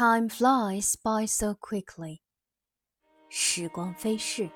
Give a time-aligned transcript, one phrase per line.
[0.00, 2.20] Time flies by so quickly.
[3.28, 4.50] 时光飞逝。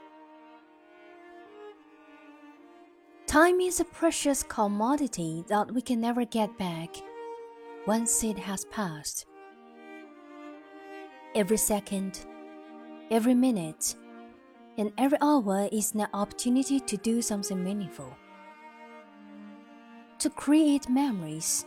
[3.26, 6.90] Time is a precious commodity that we can never get back
[7.86, 9.24] once it has passed.
[11.34, 12.26] Every second,
[13.10, 13.94] every minute,
[14.76, 18.12] and every hour is an opportunity to do something meaningful,
[20.18, 21.64] to create memories,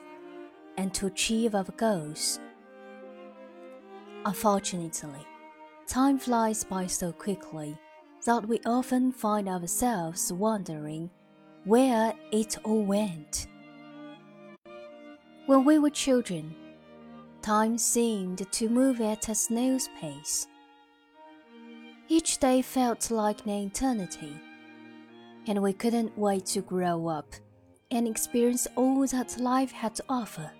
[0.78, 2.40] and to achieve our goals.
[4.29, 5.27] Unfortunately,
[5.87, 7.75] time flies by so quickly
[8.27, 11.09] that we often find ourselves wondering
[11.65, 13.47] where it all went.
[15.47, 16.55] When we were children,
[17.41, 20.47] time seemed to move at a snail's pace.
[22.09, 24.39] Each day felt like an eternity,
[25.47, 27.33] and we couldn't wait to grow up
[27.91, 30.51] and experience all that life had to offer.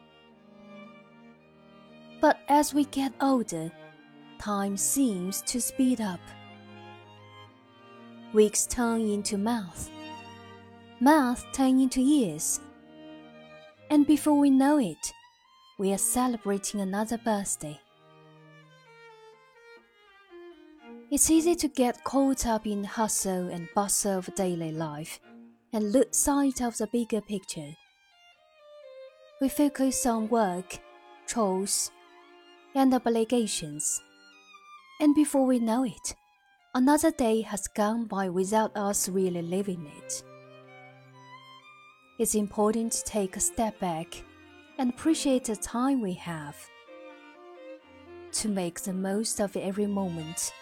[2.21, 3.71] But as we get older,
[4.39, 6.21] time seems to speed up.
[8.33, 9.91] Weeks turn into months,
[11.01, 12.61] months turn into years,
[13.91, 15.13] and before we know it,
[15.79, 17.79] we are celebrating another birthday.
[21.11, 25.21] It's easy to get caught up in hustle and bustle of daily life
[25.73, 27.75] and lose sight of the bigger picture.
[29.41, 30.79] We focus on work,
[31.27, 31.91] chores,
[32.79, 34.01] and obligations.
[35.01, 36.15] And before we know it,
[36.77, 40.23] another day has gone by without us really living it.
[42.21, 44.23] It's important to take a step back
[44.79, 46.57] and appreciate the time we have,
[48.33, 50.53] to make the most of every moment,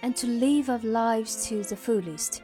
[0.00, 2.40] and to live our lives to the fullest.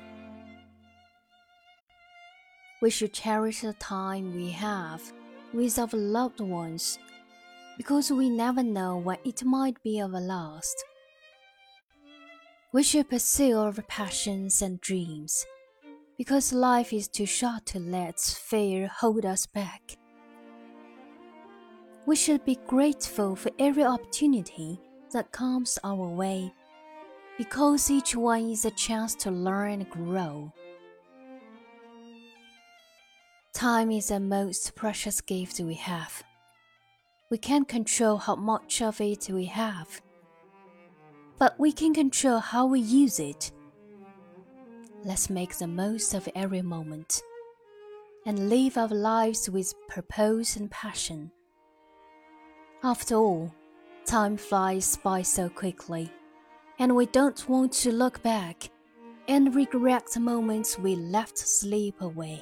[2.82, 5.02] We should cherish the time we have
[5.54, 6.98] with our loved ones
[7.78, 10.84] because we never know when it might be our last.
[12.72, 15.46] We should pursue our passions and dreams,
[16.18, 19.96] because life is too short to let fear hold us back.
[22.04, 24.80] We should be grateful for every opportunity
[25.12, 26.52] that comes our way,
[27.38, 30.52] because each one is a chance to learn and grow.
[33.54, 36.22] Time is the most precious gift we have.
[37.30, 40.00] We can't control how much of it we have,
[41.38, 43.52] but we can control how we use it.
[45.04, 47.20] Let's make the most of every moment
[48.24, 51.30] and live our lives with purpose and passion.
[52.82, 53.54] After all,
[54.06, 56.10] time flies by so quickly,
[56.78, 58.70] and we don't want to look back
[59.28, 62.40] and regret the moments we left slip away.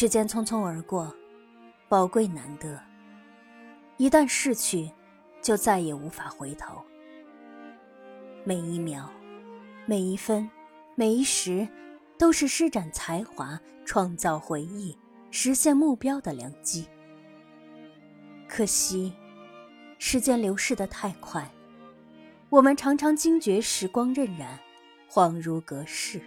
[0.00, 1.12] 时间匆匆而过，
[1.88, 2.80] 宝贵难得。
[3.96, 4.88] 一旦逝去，
[5.42, 6.80] 就再也无法回头。
[8.44, 9.10] 每一秒，
[9.86, 10.48] 每一分，
[10.94, 11.66] 每一时，
[12.16, 14.96] 都是施展才华、创造回忆、
[15.32, 16.86] 实现目标的良机。
[18.46, 19.12] 可惜，
[19.98, 21.50] 时间流逝的太快，
[22.50, 24.46] 我们常常惊觉时光荏苒，
[25.10, 26.22] 恍如隔世。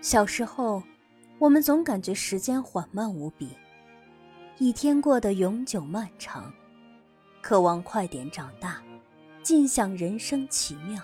[0.00, 0.82] 小时候，
[1.38, 3.50] 我们总感觉时间缓慢无比，
[4.58, 6.52] 一天过得永久漫长，
[7.42, 8.80] 渴望快点长大，
[9.42, 11.02] 尽享人生奇妙。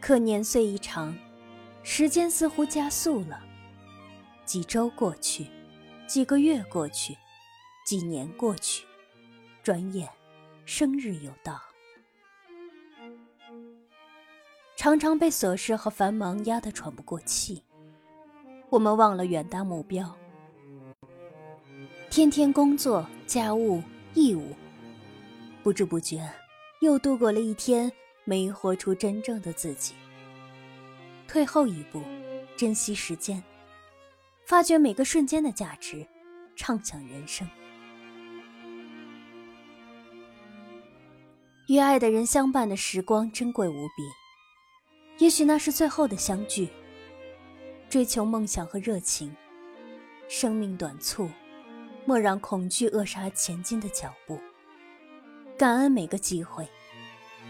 [0.00, 1.16] 可年岁一长，
[1.82, 3.42] 时间似乎加速了，
[4.44, 5.46] 几周过去，
[6.06, 7.16] 几个月过去，
[7.86, 8.84] 几年过去，
[9.62, 10.08] 转眼，
[10.66, 11.58] 生日又到。
[14.82, 17.62] 常常被琐事和繁忙压得喘不过气，
[18.68, 20.12] 我们忘了远大目标，
[22.10, 23.80] 天天工作、家务、
[24.12, 24.56] 义务，
[25.62, 26.28] 不知不觉
[26.80, 27.92] 又度过了一天，
[28.24, 29.94] 没活出真正的自己。
[31.28, 32.02] 退后一步，
[32.56, 33.40] 珍惜时间，
[34.46, 36.04] 发掘每个瞬间的价值，
[36.56, 37.48] 畅想人生。
[41.68, 44.21] 与爱的人相伴的时光珍贵无比。
[45.22, 46.68] 也许那是最后的相聚。
[47.88, 49.32] 追求梦想和热情。
[50.28, 51.30] 生命短促，
[52.04, 54.36] 莫让恐惧扼杀前进的脚步。
[55.56, 56.68] 感恩每个机会，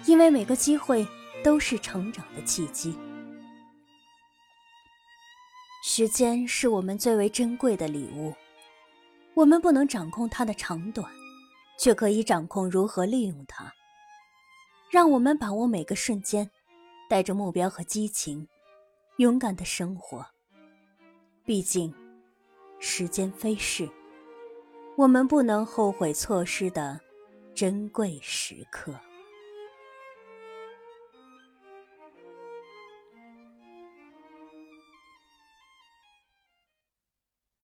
[0.05, 1.09] 因为每个机会
[1.43, 2.95] 都是成长的契机。
[5.83, 8.35] 时间是我们最为珍贵的礼物，
[9.33, 11.11] 我们不能掌控它的长短，
[11.79, 13.73] 却可以掌控如何利用它。
[14.91, 16.51] 让我们把握每个瞬间。
[17.13, 18.49] 带着目标和激情，
[19.19, 20.27] 勇敢的生活。
[21.45, 21.95] 毕竟，
[22.79, 23.87] 时间飞逝，
[24.97, 26.99] 我们不能后悔错失的
[27.55, 28.99] 珍贵时刻。